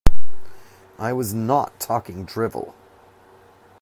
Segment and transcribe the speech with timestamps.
[0.97, 2.73] I was not talking drivel.